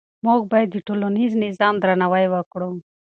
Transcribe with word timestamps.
موږ 0.25 0.41
باید 0.51 0.69
د 0.71 0.77
ټولنیز 0.87 1.31
نظام 1.45 1.75
درناوی 1.83 2.25
وکړو. 2.29 2.71